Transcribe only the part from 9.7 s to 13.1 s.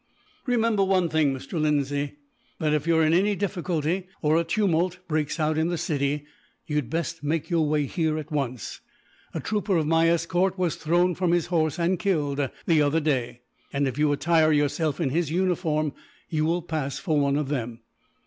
of my escort was thrown from his horse, and killed, the other